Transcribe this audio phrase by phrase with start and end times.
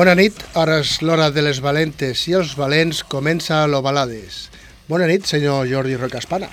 [0.00, 4.46] Bona nit, ara és l'hora de les valentes i els valents comença l'Ovalades.
[4.88, 6.46] Bona nit, senyor Jordi Rocaspana.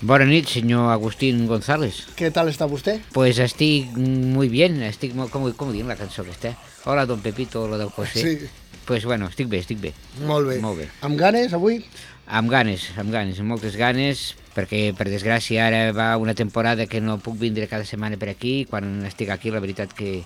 [0.00, 1.98] Bona nit, senyor Agustín González.
[2.16, 2.94] Què tal està vostè?
[3.12, 6.54] Pues estic muy bien, estic molt, com, com dient la cançó aquesta?
[6.88, 8.22] Hola, don Pepito, lo del José.
[8.22, 8.48] Sí.
[8.88, 9.92] Pues bueno, estic bé, estic bé.
[10.24, 10.56] Molt bé.
[10.62, 10.86] Molt bé.
[11.04, 11.82] Amb ganes, avui?
[12.24, 17.04] Amb ganes, amb ganes, amb moltes ganes, perquè per desgràcia ara va una temporada que
[17.04, 20.22] no puc vindre cada setmana per aquí, quan estic aquí la veritat que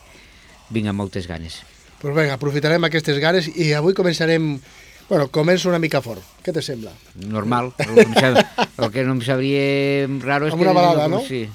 [0.70, 1.58] vinc amb moltes ganes.
[1.98, 4.56] Pues vinga, aprofitarem aquestes ganes i avui començarem...
[5.08, 6.20] Bueno, començo una mica fort.
[6.44, 6.92] Què te sembla?
[7.32, 10.66] Normal, el que, que no em sabria raro és Amb que...
[10.68, 11.22] una balada, no?
[11.24, 11.46] Sí.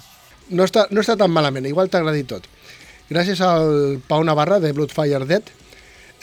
[0.50, 2.48] No està, no està tan malament, igual t'ha agradit tot.
[3.12, 5.54] Gràcies al Pau Navarra de Bloodfire Dead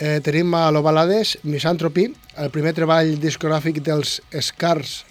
[0.00, 2.08] eh, tenim a l'Ovalades Misanthropy,
[2.40, 5.04] el primer treball discogràfic dels Scars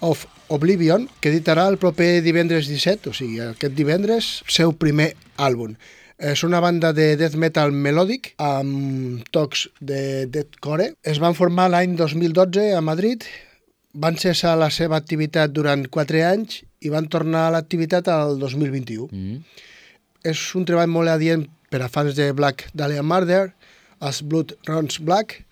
[0.00, 5.76] of Oblivion, que editarà el proper divendres 17, o sigui, aquest divendres, seu primer àlbum.
[6.20, 10.90] És una banda de death metal melòdic amb tocs de deathcore.
[11.02, 13.24] Es van formar l'any 2012 a Madrid,
[13.96, 19.08] van cessar la seva activitat durant 4 anys i van tornar a l'activitat al 2021
[19.10, 19.40] Mm.
[20.22, 23.54] és un treball molt adient per a fans de Black Dahlia Murder,
[24.00, 25.44] As Blood Runs Black,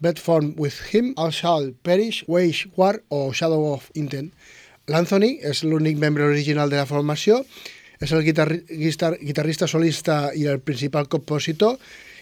[0.00, 4.32] Bed Form With Him, All Shall Perish, Wage War o Shadow of Intent.
[4.88, 7.44] L'Anthony és l'únic membre original de la formació,
[8.00, 11.78] és el guitarri guitar guitarrista solista i el principal compositor,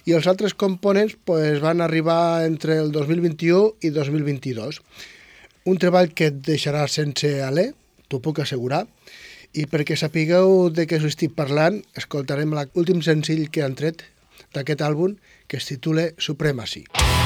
[0.06, 4.80] i els altres components pues, van arribar entre el 2021 i 2022.
[5.66, 7.72] Un treball que et deixarà sense alè,
[8.06, 8.84] t'ho puc assegurar,
[9.56, 14.06] i perquè sapigueu de què us estic parlant, escoltarem l'últim senzill que han tret
[14.54, 15.16] d'aquest àlbum,
[15.48, 16.86] que es titula Supremacy.
[16.94, 17.25] Those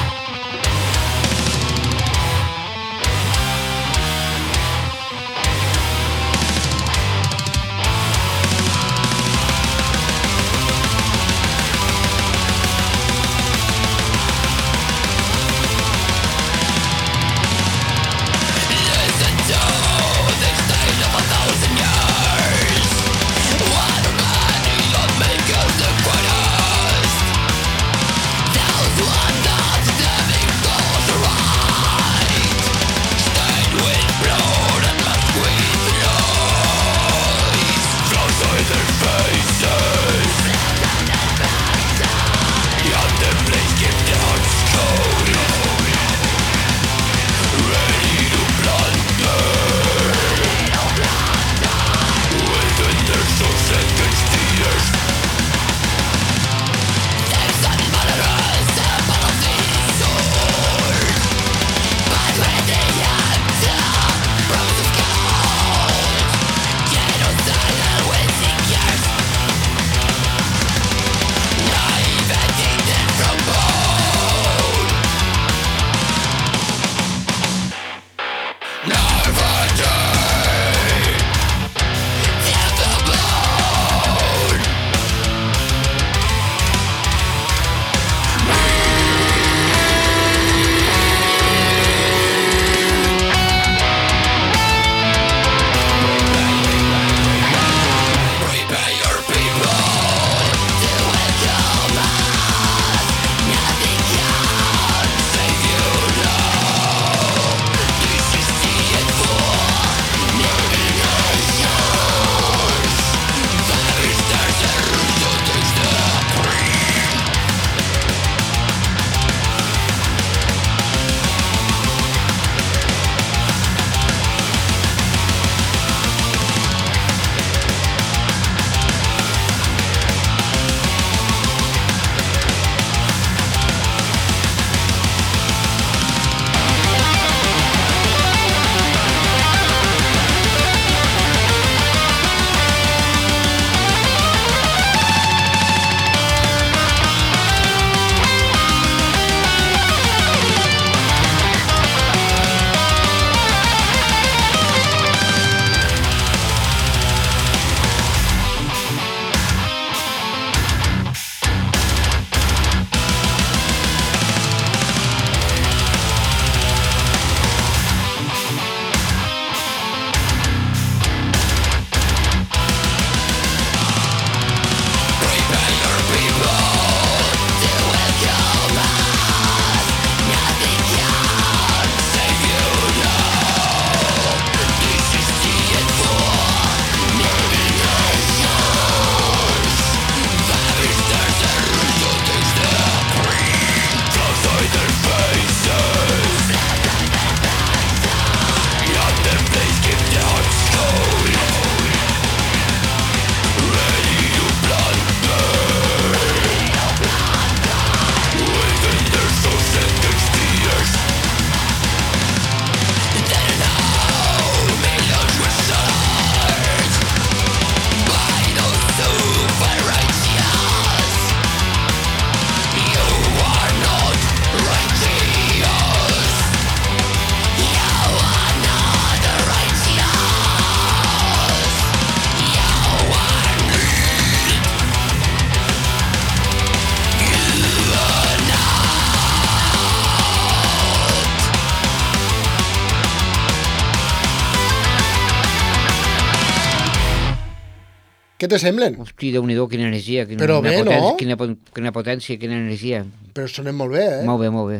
[248.51, 248.97] te semblen?
[248.99, 251.17] Hosti, déu nhi quina energia, quina, Però quina bé, potència, no?
[251.19, 251.37] Quina,
[251.77, 253.05] quina potència, quina energia.
[253.35, 254.23] Però sonen molt bé, eh?
[254.27, 254.79] Molt bé, molt bé.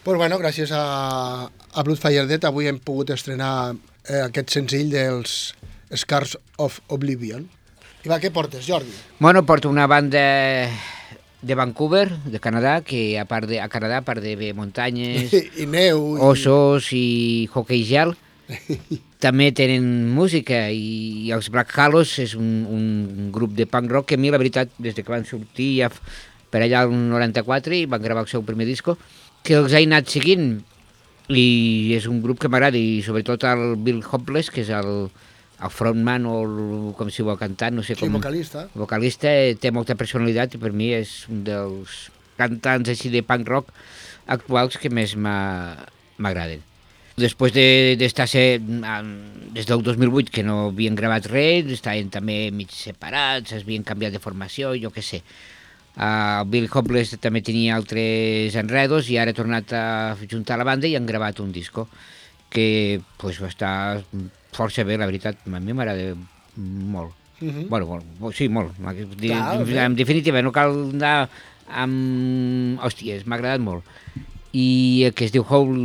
[0.00, 0.84] Pues bueno, gràcies a,
[1.50, 3.74] a Bloodfire Dead avui hem pogut estrenar
[4.08, 5.52] eh, aquest senzill dels
[6.00, 7.44] Scars of Oblivion.
[8.00, 8.94] I va, què portes, Jordi?
[9.18, 10.22] Bueno, porto una banda
[11.42, 15.28] de Vancouver, de Canadà, que a part de, a Canadà, a part de bé, muntanyes,
[15.36, 16.16] I, i neu.
[16.16, 16.24] I...
[16.30, 18.16] ossos i hockey gel,
[19.20, 19.84] també tenen
[20.16, 24.20] música i, i els Black Hallows és un, un grup de punk rock que a
[24.20, 25.90] mi, la veritat, des de que van sortir ja
[26.50, 28.96] per allà al 94 i van gravar el seu primer disco,
[29.46, 30.62] que els he anat seguint
[31.30, 35.10] i és un grup que m'agrada i sobretot el Bill Hopeless, que és el,
[35.60, 36.56] el frontman o el,
[36.98, 38.16] com si vol cantar, no sé Sí, com...
[38.18, 38.66] vocalista.
[38.74, 42.08] Vocalista eh, té molta personalitat i per mi és un dels
[42.40, 43.70] cantants així de punk rock
[44.30, 46.64] actuals que més m'agraden.
[47.20, 48.44] Després de- d'estar de,
[49.52, 54.12] des del 2008 que no havien gravat res, estaven també mig separats, es havien canviat
[54.16, 55.22] de formació, jo què sé.
[56.00, 59.84] Uh, Bill Hopeless també tenia altres enredos i ara ha tornat a
[60.30, 61.88] juntar la banda i han gravat un disco
[62.48, 64.02] que pues, va estar
[64.54, 65.42] força bé, la veritat.
[65.50, 66.14] A mi m'agrada
[66.56, 67.12] molt.
[67.40, 67.68] Mhm.
[67.68, 67.86] Bueno,
[68.20, 68.78] molt, sí, molt.
[68.78, 71.28] Clar, en, en definitiva, no cal anar
[71.68, 72.80] amb...
[72.84, 73.84] Hòsties, m'ha agradat molt.
[74.52, 75.78] I que es diu Hole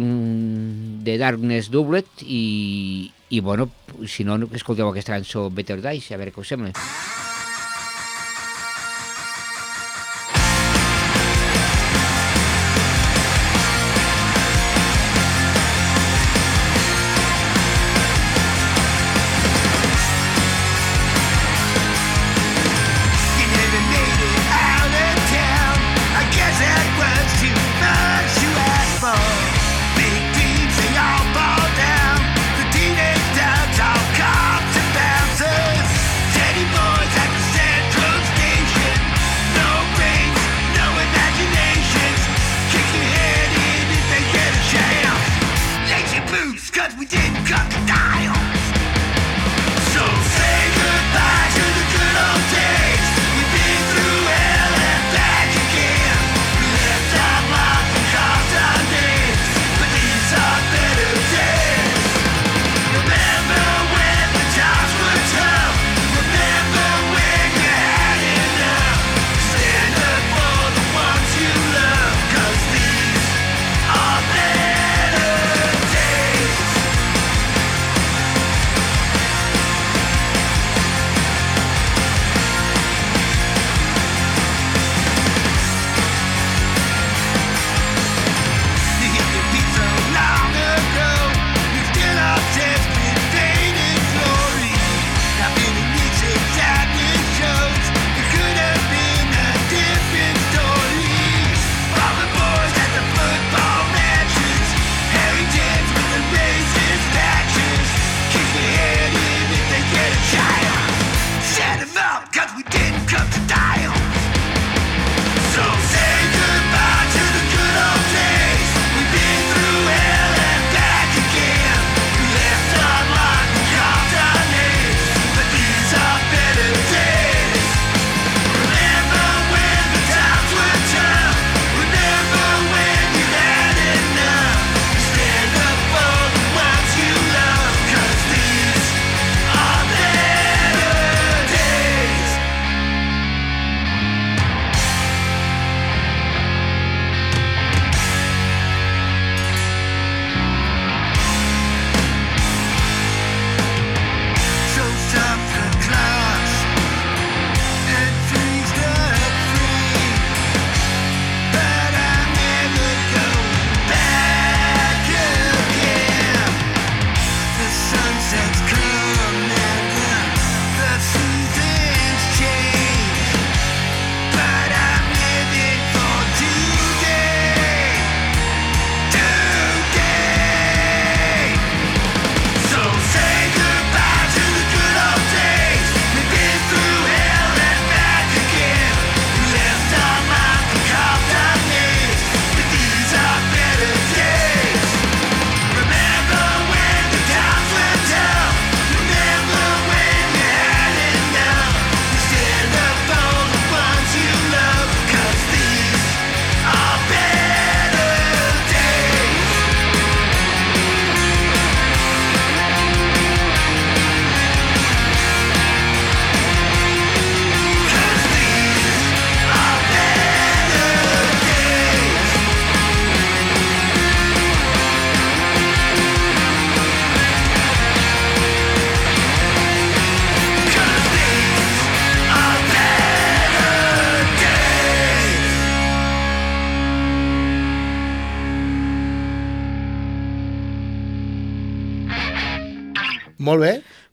[1.06, 3.70] de Darkness Doublet i, i bueno,
[4.10, 6.74] si no, escolteu aquesta cançó Better Dice, a veure què us sembla.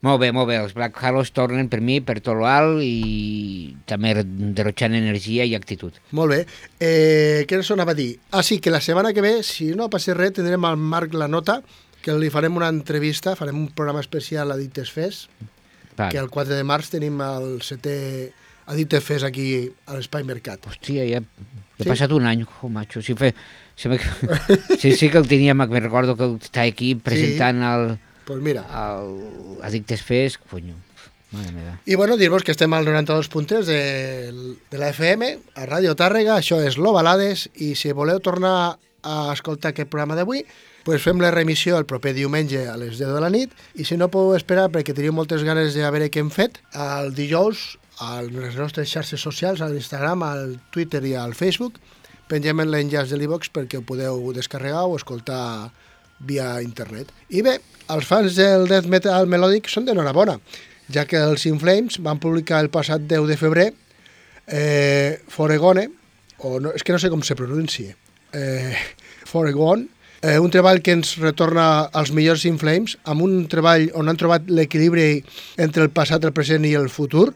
[0.03, 0.57] Molt bé, molt bé.
[0.59, 5.95] Els Black Halos tornen per mi per tot l'alt i també derrotxant energia i actitud.
[6.19, 6.41] Molt bé.
[6.83, 8.17] Eh, què us anava a dir?
[8.35, 11.31] Ah, sí, que la setmana que ve, si no passa res, tindrem al Marc la
[11.31, 11.61] nota,
[12.03, 15.29] que li farem una entrevista, farem un programa especial a Dictes Fes,
[15.97, 16.11] Vale.
[16.11, 17.97] que el 4 de març tenim el setè
[18.75, 20.67] Dictes Fes aquí a l'Espai Mercat.
[20.67, 21.87] Hòstia, ja, ja Sí?
[21.89, 23.01] ha passat un any, oh, macho.
[23.03, 23.33] Sí, fe,
[23.75, 23.99] sí, me,
[24.79, 27.87] sí, sí que el tenia, me recordo que està aquí presentant el,
[28.25, 28.65] Pues mira.
[28.71, 30.75] el Addictes Fest, conyo,
[31.33, 31.81] mare meva.
[31.87, 36.61] I bueno, dir-vos que estem al 92.3 de, de la FM, a Ràdio Tàrrega, això
[36.63, 40.45] és Lo Balades, i si voleu tornar a escoltar aquest programa d'avui,
[40.87, 43.99] pues fem la remissió el proper diumenge a les 10 de la nit, i si
[43.99, 48.23] no podeu esperar perquè teniu moltes ganes de veure què hem fet, el dijous a
[48.23, 51.79] les nostres xarxes socials, a l'Instagram, al Twitter i al Facebook,
[52.31, 55.71] pengem l'enllaç de l'e-box perquè ho podeu descarregar o escoltar
[56.27, 57.11] via internet.
[57.31, 57.59] I bé,
[57.93, 60.39] els fans del death metal melòdic són d'enhorabona,
[60.93, 63.71] ja que els In Flames van publicar el passat 10 de febrer
[64.47, 65.89] eh, Foregone,
[66.43, 67.97] o no, és que no sé com se pronuncia,
[68.33, 68.77] eh,
[69.29, 69.89] Foregone,
[70.23, 74.19] eh, un treball que ens retorna als millors In Flames, amb un treball on han
[74.21, 75.23] trobat l'equilibri
[75.59, 77.33] entre el passat, el present i el futur,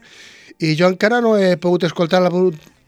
[0.59, 2.31] i jo encara no he pogut escoltar-la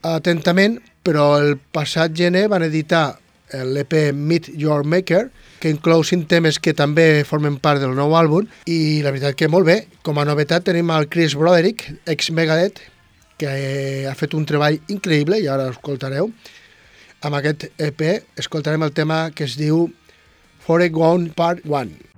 [0.10, 3.20] atentament, però el passat gener van editar
[3.54, 5.30] l'EP Meet Your Maker,
[5.60, 9.50] que inclou cinc temes que també formen part del nou àlbum, i la veritat que
[9.52, 9.78] molt bé.
[10.06, 12.82] Com a novetat tenim el Chris Broderick, ex-Megadeth,
[13.40, 13.52] que
[14.10, 16.32] ha fet un treball increïble, i ara escoltareu.
[17.24, 18.04] Amb aquest EP
[18.40, 19.88] escoltarem el tema que es diu
[20.64, 22.09] Foregone Part 1.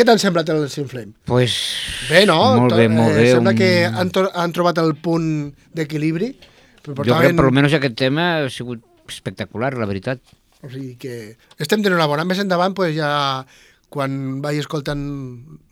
[0.00, 1.12] Què t'han semblat els Inflame?
[1.28, 1.52] Pues,
[2.08, 2.38] Bé, no?
[2.56, 3.24] Molt bé, To- molt bé.
[3.26, 5.26] Eh, sembla un- que han, han trobat el punt
[5.76, 6.30] d'equilibri.
[6.80, 10.18] però Jo crec portaven- que almenys aquest tema ha sigut espectacular, la veritat.
[10.62, 12.24] O sigui que estem tenint una bona.
[12.24, 13.44] Més endavant, pues ja,
[13.90, 15.02] quan vagi escoltant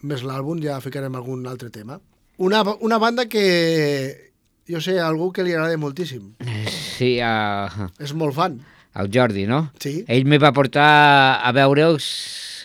[0.02, 1.98] més l'àlbum, ja ficarem algun altre tema.
[2.36, 4.32] Una, una banda que
[4.68, 6.34] jo sé, algú que li agrada moltíssim.
[6.98, 8.60] Sí, a, És molt fan.
[8.92, 9.72] al Jordi, no?
[9.80, 10.04] Sí.
[10.06, 12.57] Ell me va portar a veure'ls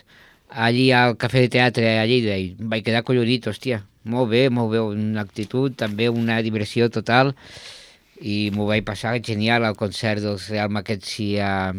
[0.54, 3.82] allí al Cafè de Teatre a Lleida i vaig quedar collonit, hòstia.
[4.10, 7.34] Molt bé, molt bé, una actitud, també una diversió total
[8.24, 11.74] i m'ho vaig passar genial al concert dels Real Mackenzie a,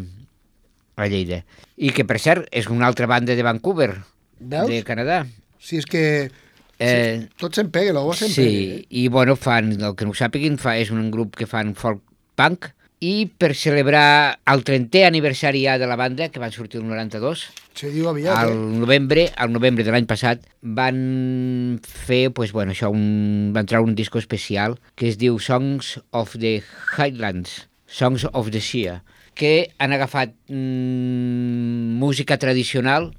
[0.95, 1.43] a Lleida.
[1.77, 3.91] I que, per cert, és una altra banda de Vancouver,
[4.39, 4.69] Veus?
[4.69, 5.23] de Canadà.
[5.59, 6.31] Si és que
[6.75, 8.79] Eh, tot se'n pega, l'ou se'n sí, pega.
[8.99, 12.01] i bueno, fan, el que no ho sàpiguin, fa, és un grup que fan folk
[12.35, 12.67] punk
[13.05, 17.43] i per celebrar el 30è aniversari ja de la banda, que van sortir el 92,
[17.75, 18.79] Se diu aviat, al eh?
[18.81, 23.97] novembre, al novembre de l'any passat, van fer, pues, bueno, això, un, van treure un
[23.99, 26.61] disco especial que es diu Songs of the
[26.95, 29.01] Highlands, Songs of the Sea,
[29.35, 33.11] que han agafat mm, música tradicional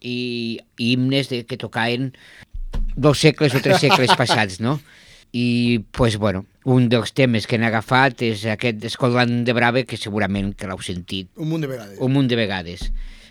[0.00, 2.14] i, i himnes de, que tocaven
[2.96, 4.80] dos segles o tres segles passats, no?
[5.32, 9.96] I, pues, bueno, un dels temes que han agafat és aquest Scotland de Brave, que
[9.96, 11.98] segurament que l'heu sentit Un munt de vegades.
[11.98, 12.90] un munt de vegades.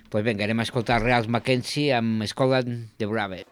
[0.09, 3.45] Pues vinga, anem a escoltar Reals Mackenzie amb Scotland de Brave.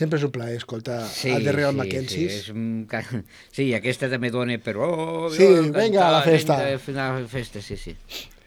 [0.00, 2.26] Sempre és un plaer escoltar sí, el de Real sí, Mackenzie.
[2.30, 2.50] Sí, és...
[2.54, 2.86] Un...
[3.56, 4.86] sí, aquesta també dona però...
[4.88, 6.56] Oh, oh, sí, oh, vinga, a la festa.
[6.86, 7.96] Vinga, a la festa, sí, sí.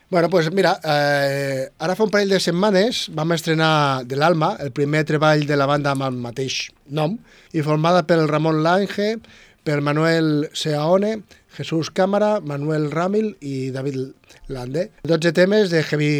[0.10, 4.74] Bueno, pues mira, eh, ara fa un parell de setmanes vam estrenar De l'Alma, el
[4.74, 7.16] primer treball de la banda amb el mateix nom,
[7.54, 9.16] i formada pel Ramon Lange,
[9.64, 11.16] per Manuel Seaone,
[11.54, 14.14] Jesús Cámara, Manuel Ramil i David
[14.50, 14.90] Lande.
[15.06, 16.14] 12 temes de heavy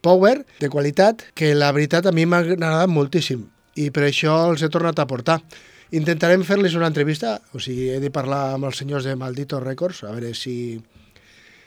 [0.00, 4.62] power, de qualitat, que la veritat a mi m'ha agradat moltíssim i per això els
[4.62, 5.40] he tornat a portar.
[5.92, 10.02] Intentarem fer-los una entrevista, o sigui, he de parlar amb els senyors de Maldito Records,
[10.04, 10.80] a veure si,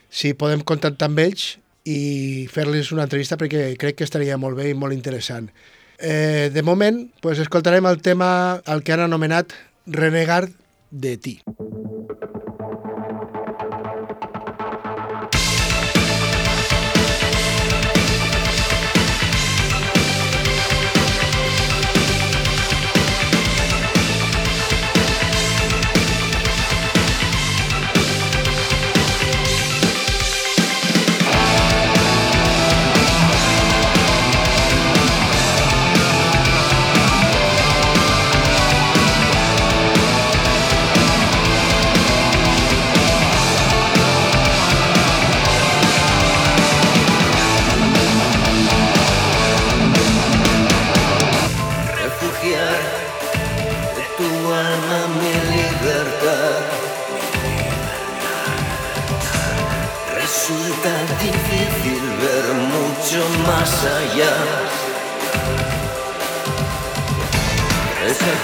[0.10, 1.52] si podem contactar amb ells
[1.86, 5.52] i fer-los una entrevista perquè crec que estaria molt bé i molt interessant.
[6.00, 9.54] Eh, de moment, pues, escoltarem el tema, el que han anomenat
[9.86, 10.50] Renegar
[10.90, 11.40] de ti.
[11.46, 11.65] Mm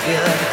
[0.04, 0.51] feel.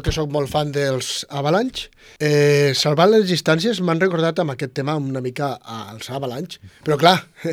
[0.00, 4.72] Jo que sóc molt fan dels Avalanche, eh, salvant les distàncies m'han recordat amb aquest
[4.78, 7.18] tema una mica als Avalanche, però clar,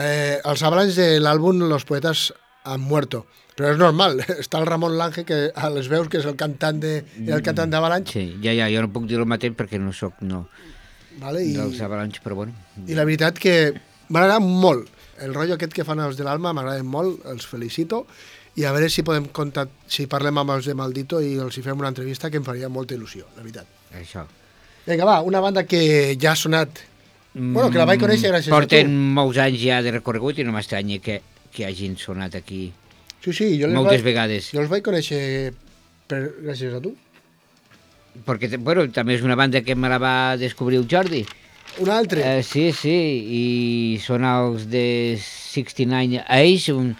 [0.00, 2.30] eh, els Avalanche de l'àlbum Los Poetas
[2.64, 3.26] han muerto,
[3.58, 6.80] però és normal, està el Ramon Lange, que a les veus, que és el cantant
[6.80, 9.92] de, el cantant d'Avalanche, Sí, ja, ja, jo no puc dir el mateix perquè no
[9.92, 10.46] sóc no,
[11.20, 11.44] vale?
[11.44, 12.56] I, dels Avalanche, però bueno.
[12.86, 13.74] I la veritat que
[14.08, 14.88] m'agrada molt.
[15.20, 18.04] El rotllo aquest que fan els de l'Alma m'agrada molt, els felicito.
[18.56, 21.62] I a veure si podem comptar, si parlem amb els de Maldito i els hi
[21.64, 23.66] fem una entrevista que em faria molta il·lusió, la veritat.
[24.00, 24.24] Això.
[24.86, 26.80] Vinga, va, una banda que ja ha sonat...
[27.36, 29.14] Bueno, que la vaig conèixer gràcies Mm, Porten a tu.
[29.18, 31.18] molts anys ja de recorregut i no m'estranya que,
[31.52, 32.70] que hagin sonat aquí
[33.20, 34.48] Sí, sí, jo moltes vaig, vegades.
[34.54, 35.50] Jo els vaig conèixer
[36.08, 36.94] per, gràcies a tu.
[38.24, 41.26] Perquè, bueno, també és una banda que me la va descobrir el Jordi.
[41.82, 42.22] Un altre.
[42.24, 42.94] Eh, sí, sí,
[43.36, 43.42] i
[44.00, 46.94] són els de 69 Age, un,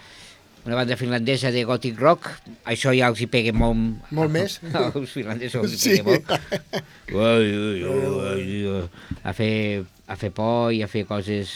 [0.67, 2.27] una banda finlandesa de gothic rock.
[2.67, 4.03] Això ja els hi pega molt...
[4.11, 4.59] Molt més.
[4.97, 5.97] Els finlandesos els hi Sí.
[6.03, 6.27] pega molt.
[7.17, 8.87] Ui, ui,
[9.23, 11.53] a, fer, a fer por i a fer coses...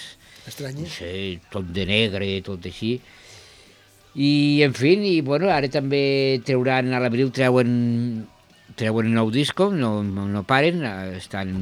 [0.47, 0.95] Estranyes.
[0.97, 2.95] Sí, tot de negre, tot així.
[4.15, 4.31] I,
[4.67, 7.71] en fi, i, bueno, ara també trauran, a l'abril treuen,
[8.79, 10.83] treuen un nou disco, no, no paren,
[11.19, 11.53] estan...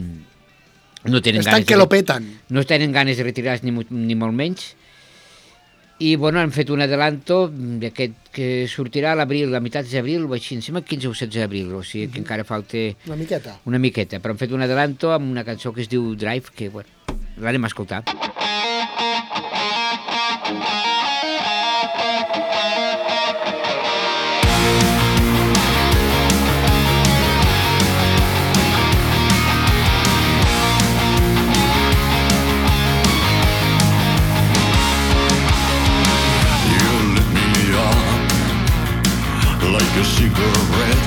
[1.09, 2.25] No tenen Estan ganes que de, lo petan.
[2.51, 4.73] no tenen ganes de retirar-se ni, ni molt menys.
[6.01, 10.37] I, bueno, han fet un adelanto d'aquest que sortirà a l'abril, a meitat d'abril, o
[10.37, 13.57] així, em sembla 15 o 16 d'abril, o sigui que encara falta Una miqueta.
[13.67, 16.69] una miqueta, però han fet un adelanto amb una cançó que es diu Drive, que,
[16.71, 16.89] bueno,
[17.43, 18.05] l'anem a escoltar.
[40.35, 40.98] Cigarette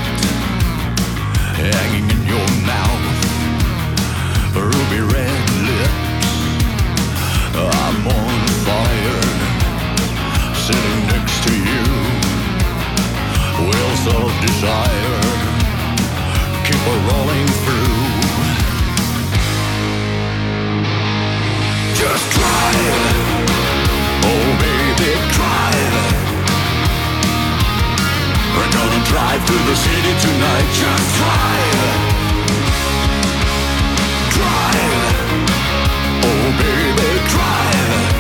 [36.24, 38.16] Oh baby, drive.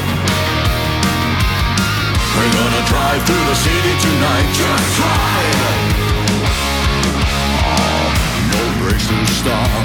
[2.35, 4.47] We're gonna drive through the city tonight.
[4.55, 5.59] Just drive
[7.67, 8.05] Oh,
[8.53, 9.83] no brakes to stop.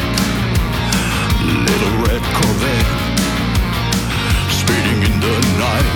[1.66, 2.90] Little red Corvette.
[4.60, 5.90] Speeding in the night,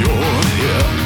[0.00, 1.05] your.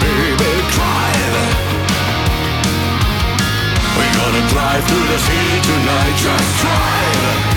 [0.00, 1.36] baby, drive.
[3.96, 6.14] We're gonna drive through the city tonight.
[6.16, 7.51] Just drive.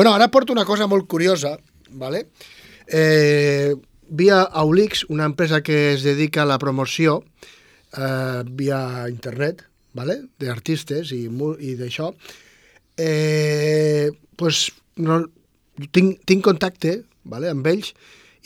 [0.00, 1.58] Bueno, ara porto una cosa molt curiosa,
[1.90, 2.30] ¿vale?
[2.86, 3.74] Eh,
[4.08, 7.22] via Aulix, una empresa que es dedica a la promoció
[7.98, 10.22] eh, via internet, ¿vale?
[10.40, 12.14] d'artistes i, mu- i d'això,
[12.96, 14.08] eh,
[14.40, 15.20] pues, no,
[15.92, 17.52] tinc, tinc contacte ¿vale?
[17.52, 17.92] amb ells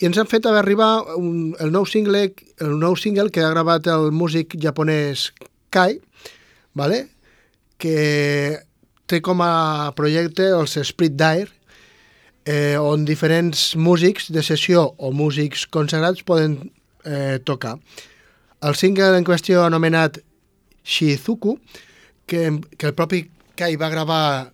[0.03, 3.87] i ens han fet arribar un, el, nou single, el nou single que ha gravat
[3.95, 5.29] el músic japonès
[5.71, 6.01] Kai,
[6.75, 7.05] ¿vale?
[7.79, 8.59] que
[9.07, 11.51] té com a projecte els Split Dire,
[12.45, 16.57] eh, on diferents músics de sessió o músics consagrats poden
[17.05, 17.77] eh, tocar.
[18.65, 20.21] El single en qüestió anomenat
[20.85, 21.57] Shizuku,
[22.25, 24.51] que, que el propi Kai va gravar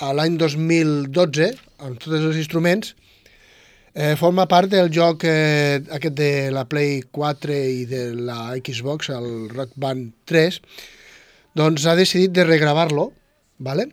[0.00, 1.50] a l'any 2012
[1.84, 2.94] amb tots els instruments,
[3.94, 9.10] eh, forma part del joc eh, aquest de la Play 4 i de la Xbox,
[9.12, 10.60] el Rock Band 3,
[11.56, 13.10] doncs ha decidit de regravar-lo,
[13.60, 13.90] ¿vale?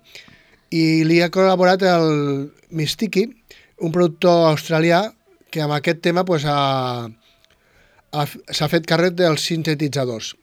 [0.74, 2.10] i li ha col·laborat el
[2.76, 3.28] Mistiki,
[3.84, 5.06] un productor australià
[5.52, 10.34] que amb aquest tema pues, ha, ha, s'ha fet càrrec dels sintetitzadors.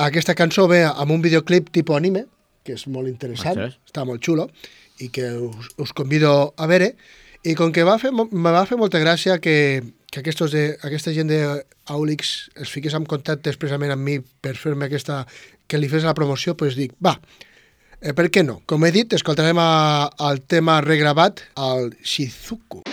[0.00, 2.26] Aquesta cançó ve amb un videoclip tipus anime,
[2.64, 3.78] que és molt interessant, Ostres.
[3.88, 4.48] està molt xulo,
[5.00, 6.94] i que us, us convido a veure.
[7.48, 9.80] I com que va fer, me va fer molta gràcia que,
[10.12, 14.90] que aquestos de, aquesta gent d'Aulix es fiqués en contacte expressament amb mi per fer-me
[14.90, 15.24] aquesta...
[15.70, 17.14] que li fes la promoció, doncs dic, va,
[18.00, 18.60] eh, per què no?
[18.66, 22.89] Com he dit, escoltarem a, el tema regravat, al Shizuku.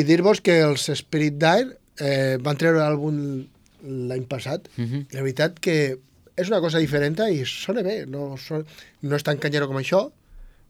[0.00, 3.18] I dir-vos que els Spirit Dire eh, van treure l'àlbum
[4.10, 4.66] l'any passat.
[4.76, 5.06] Mhm.
[5.16, 5.76] La veritat que
[6.40, 8.04] és una cosa diferent i sona bé.
[8.08, 8.64] No, son,
[9.02, 10.06] no és tan canyero com això,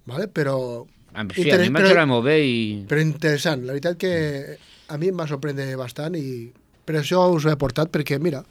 [0.07, 0.27] vale?
[0.29, 2.85] però, A mi- Sí, a mi semblat molt bé i...
[2.87, 3.65] però interessant.
[3.67, 4.57] La veritat que
[4.89, 6.53] a mi em va sorprendre bastant i
[6.87, 8.45] per això us ho he portat, perquè mira,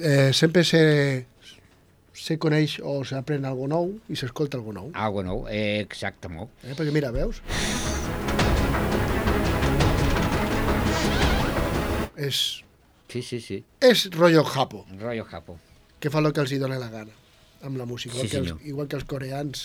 [0.00, 1.26] eh, sempre se,
[2.14, 4.90] se coneix o s'aprèn alguna nou i s'escolta alguna nou.
[4.94, 6.48] Algo nou, eh, exacte, molt.
[6.64, 6.72] Eh?
[6.74, 7.42] Perquè mira, veus?
[12.24, 12.62] És,
[13.08, 13.60] Sí, sí, sí.
[13.84, 15.58] és rotllo japo, Rollo Japo.
[16.00, 17.12] que fa el que els hi dona la gana
[17.62, 18.14] amb la música.
[18.14, 18.66] Sí, igual, que els, senyor.
[18.66, 19.60] igual que els coreans,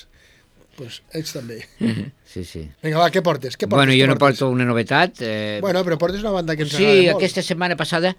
[0.78, 1.58] pues, ells també.
[2.30, 2.62] Sí, sí.
[2.84, 3.56] Vinga, va, què portes?
[3.58, 3.74] Què portes?
[3.88, 4.40] Bueno, jo no portes?
[4.44, 5.18] porto una novetat.
[5.26, 7.18] Eh, Bueno, però portes una banda que ens sí, agrada molt.
[7.24, 8.12] aquesta setmana passada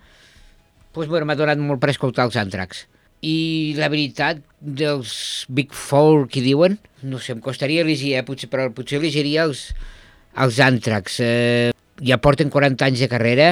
[0.92, 2.86] pues, bueno, m'ha donat molt per escoltar els Antrax.
[3.22, 8.48] I la veritat, dels Big Four que diuen, no sé, em costaria elegir, eh, potser,
[8.50, 9.68] però potser elegiria els,
[10.34, 11.20] els Antrax.
[11.22, 11.70] Eh,
[12.02, 13.50] ja porten 40 anys de carrera,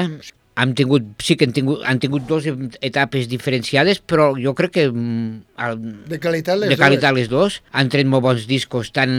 [0.59, 2.49] han tingut, sí que han tingut, han tingut dues
[2.83, 5.29] etapes diferenciades, però jo crec que mm,
[5.67, 5.79] el,
[6.11, 7.61] De qualitat les de qualitat les dues.
[7.71, 9.15] Han tret molt bons discos, tant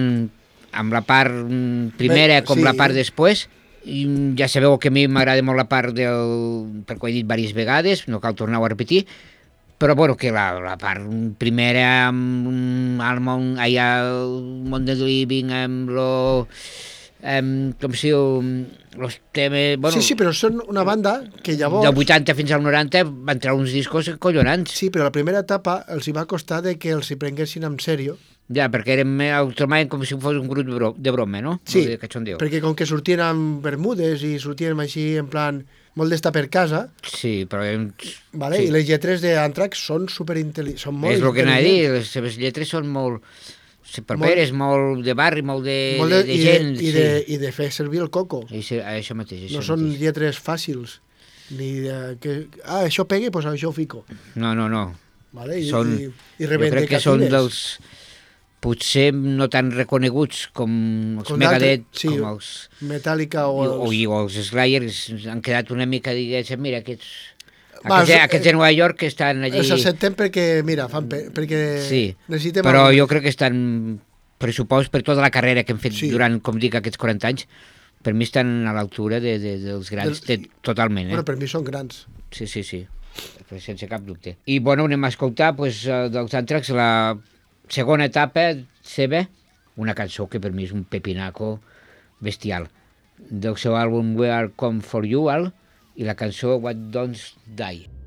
[0.76, 2.68] amb la part mm, primera Bé, com sí.
[2.68, 3.48] la part després.
[3.88, 4.04] I
[4.36, 6.84] ja sabeu que a mi m'agrada molt la part del...
[6.86, 9.06] perquè ho he dit diverses vegades, no cal tornar-ho a repetir,
[9.80, 11.08] però bueno, que la, la part
[11.40, 16.10] primera amb el món, allà el món de living, amb lo...
[17.22, 19.78] Amb, com si los temes...
[19.78, 21.84] Bueno, Sí, sí, però són una banda que llavors...
[21.86, 24.72] del 80 fins al 90 van treure uns discos collonants.
[24.72, 27.76] Sí, però la primera etapa els hi va costar de que els hi prenguessin en
[27.84, 28.16] sèrio.
[28.50, 31.60] Ja, perquè eren, el trobaven com si fos un grup de, bro de broma, no?
[31.70, 32.40] Sí, de cachondeo.
[32.42, 35.60] perquè com que sortien amb bermudes i sortien així en plan
[36.00, 37.62] molt d'estar per casa, Sí, però
[38.34, 38.58] vale?
[38.58, 38.66] Sí.
[38.66, 42.40] i les lletres d'Antrax són superintel·ligents, molt és el que anava a dir, les seves
[42.42, 43.22] lletres són molt...
[43.90, 46.74] Sí, Molt- properes, molt, de barri, molt de, molt de, de, de, i, gent.
[46.78, 48.44] de, i, de, I de fer servir el coco.
[48.54, 50.02] I sí, això mateix, això No són mateix.
[50.04, 51.00] lletres fàcils.
[51.58, 54.04] Ni de, que, ah, això pegui, doncs això ho fico.
[54.36, 54.84] No, no, no.
[55.34, 55.58] Vale?
[55.62, 56.06] I, Són, i,
[56.42, 57.80] i jo crec que són dels
[58.60, 60.72] potser no tan reconeguts com
[61.22, 62.10] els Com Megadeth, sí.
[62.12, 62.50] com els,
[62.84, 63.76] Metallica o els...
[63.88, 64.98] o, i els Slayers
[65.32, 67.08] han quedat una mica, diguéssim, mira, aquests,
[67.86, 69.62] Va, aquests, aquests de Nova York que estan allí...
[69.62, 72.66] Els acceptem perquè, mira, fan pe perquè Sí, necessitem...
[72.66, 74.00] però algú jo crec que estan
[74.40, 76.10] pressupost per tota la carrera que hem fet Sí.
[76.12, 77.46] durant, com dic, aquests 40 anys,
[78.04, 81.16] per mi estan a l'altura de, de, dels grans, de, totalment, eh?
[81.16, 82.06] Bueno, per mi són grans.
[82.36, 82.86] Sí, sí, sí,
[83.60, 84.38] sense cap dubte.
[84.46, 86.90] I, bueno, anem a escoltar pues, eh, dels Antrax la
[87.70, 88.50] segona etapa
[88.84, 89.26] seva,
[89.80, 91.60] una cançó que per mi és un pepinaco
[92.20, 92.68] bestial,
[93.20, 95.50] del seu àlbum We Are Come For You, Al,
[96.00, 97.20] i la cançó What Don't
[97.60, 97.99] Die.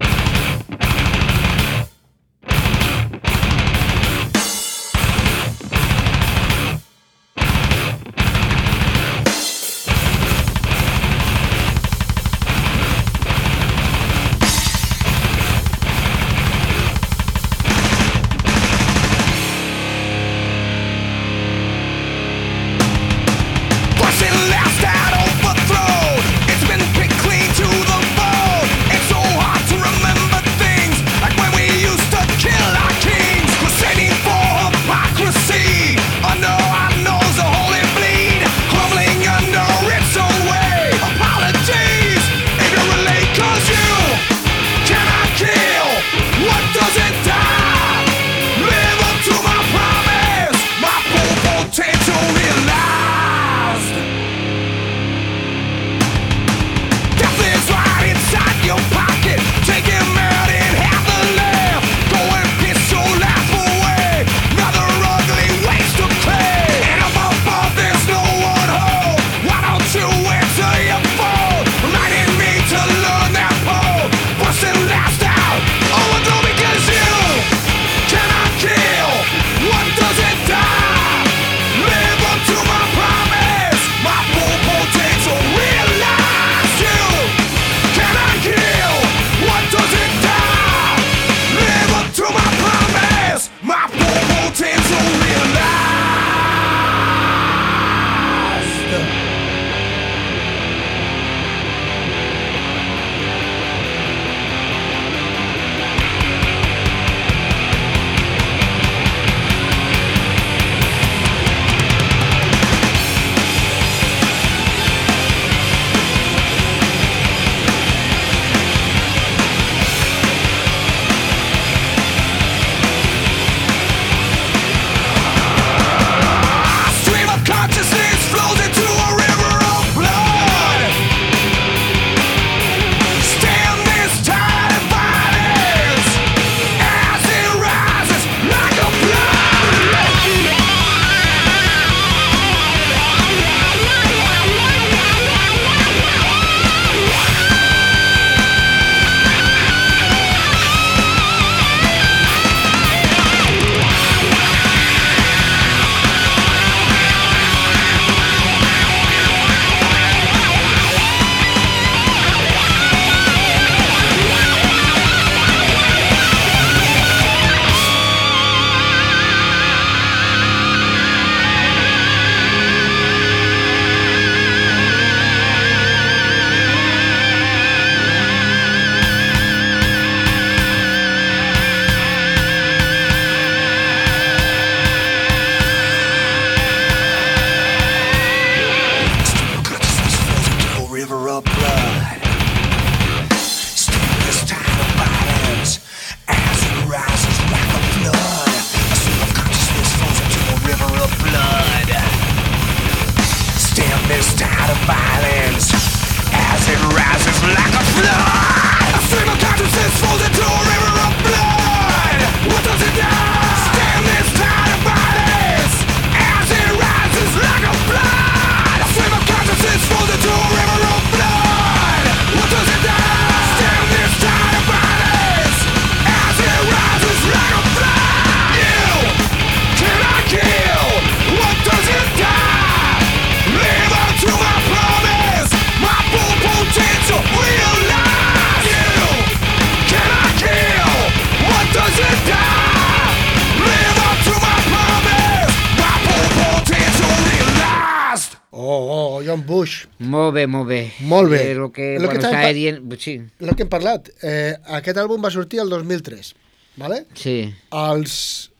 [252.02, 252.80] Lo que, estava dient...
[252.98, 256.34] Sí, El que hem parlat, eh, aquest àlbum va sortir el 2003,
[256.82, 257.04] ¿vale?
[257.18, 257.36] sí.
[257.70, 258.14] Els,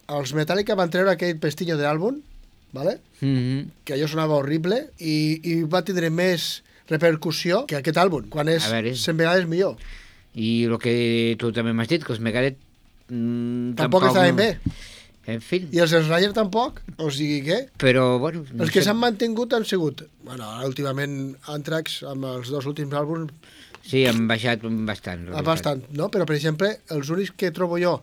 [0.09, 2.21] els Metallica van treure aquell pestillo d'àlbum,
[2.73, 2.99] ¿vale?
[3.21, 3.67] Mm -hmm.
[3.85, 8.67] que allò sonava horrible i, i va tindre més repercussió que aquest àlbum, quan és
[8.67, 8.95] A veure.
[8.95, 9.77] 100 vegades millor.
[10.35, 12.57] I el que tu també m'has dit, que els Megadeth...
[13.09, 14.59] Mm, Tampoc estaven bé.
[15.31, 17.59] En fi, I els Slayer tampoc, o sigui que...
[17.79, 18.41] però, bueno...
[18.53, 23.31] no Els que s'han mantingut han sigut, bueno, últimament Anthrax amb els dos últims àlbums
[23.83, 25.25] Sí, han baixat bastant.
[25.29, 25.47] la ha veritat.
[25.47, 26.09] bastant, no?
[26.11, 27.97] Però, per exemple, els únics que trobo jo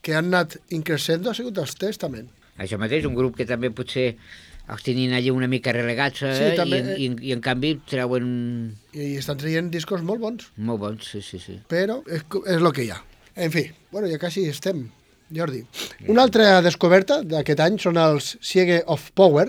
[0.00, 2.28] que han anat increscendo ha sigut els Testament.
[2.60, 4.14] Això mateix, un grup que també potser
[4.70, 6.34] els tenien allà una mica relegats eh?
[6.38, 8.30] Sí, també, I, en- i, i en canvi treuen
[8.92, 11.56] I estan traient discos molt bons, molt bons, sí, sí, sí.
[11.68, 13.00] però és, és el que hi ha.
[13.36, 14.86] En fi, bueno, ja quasi estem,
[15.34, 15.64] Jordi.
[16.08, 19.48] Una altra descoberta d'aquest any són els Siege of Power,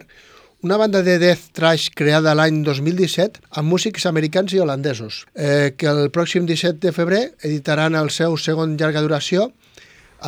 [0.62, 5.90] una banda de death trash creada l'any 2017 amb músics americans i holandesos, eh, que
[5.90, 9.50] el pròxim 17 de febrer editaran el seu segon llarga duració,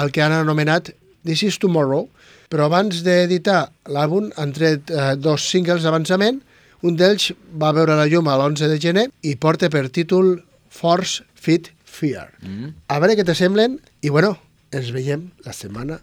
[0.01, 2.07] el que han anomenat This is Tomorrow,
[2.49, 6.41] però abans d'editar l'àlbum han tret eh, dos singles d'avançament,
[6.83, 7.29] un d'ells
[7.61, 10.35] va veure la llum l'11 de gener i porta per títol
[10.73, 12.27] Force Fit Fear.
[12.41, 12.73] Mm.
[12.89, 14.33] A veure què te semblen i bueno,
[14.73, 16.01] ens veiem la setmana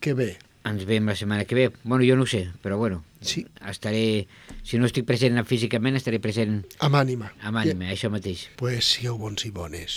[0.00, 0.36] que ve.
[0.68, 1.68] Ens veiem la setmana que ve.
[1.84, 4.28] Bueno, jo no ho sé, però bueno, Sí, estaré...
[4.62, 7.32] Si no estic present físicament, estaré present amb ànima.
[7.42, 8.44] amb ànima, això mateix.
[8.60, 9.96] Pues sigueu bons i bones.